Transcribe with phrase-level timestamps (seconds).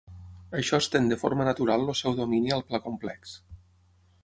[0.59, 3.39] Això estén de forma natural el seu domini al pla complex.